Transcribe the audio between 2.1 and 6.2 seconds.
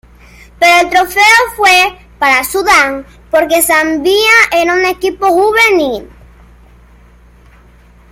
para Sudán, porque Zambia era un equipo juvenil.